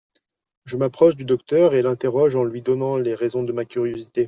[0.65, 4.19] Je m'approche du docteur et l'interroge en lui donnant les raisons de ma curiosité.